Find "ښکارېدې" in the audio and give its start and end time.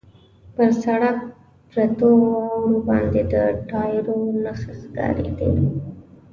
4.81-5.49